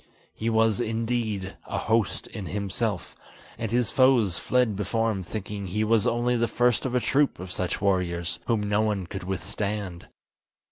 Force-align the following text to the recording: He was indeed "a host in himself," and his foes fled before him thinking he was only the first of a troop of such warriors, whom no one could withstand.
He 0.33 0.49
was 0.49 0.79
indeed 0.81 1.57
"a 1.67 1.77
host 1.77 2.25
in 2.25 2.47
himself," 2.47 3.15
and 3.59 3.69
his 3.69 3.91
foes 3.91 4.39
fled 4.39 4.75
before 4.75 5.11
him 5.11 5.21
thinking 5.21 5.67
he 5.67 5.83
was 5.83 6.07
only 6.07 6.35
the 6.35 6.47
first 6.47 6.87
of 6.87 6.95
a 6.95 6.99
troop 6.99 7.37
of 7.39 7.51
such 7.51 7.79
warriors, 7.81 8.39
whom 8.47 8.63
no 8.67 8.81
one 8.81 9.05
could 9.05 9.25
withstand. 9.25 10.07